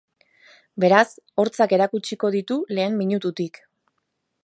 [0.83, 1.09] Beraz,
[1.43, 3.65] hortzak erakutsiko ditu lehen minututik.